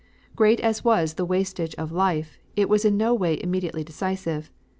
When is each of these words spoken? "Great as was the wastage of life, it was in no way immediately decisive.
"Great 0.35 0.59
as 0.61 0.83
was 0.83 1.13
the 1.13 1.25
wastage 1.25 1.75
of 1.75 1.91
life, 1.91 2.39
it 2.55 2.67
was 2.67 2.83
in 2.83 2.97
no 2.97 3.13
way 3.13 3.39
immediately 3.39 3.83
decisive. 3.83 4.49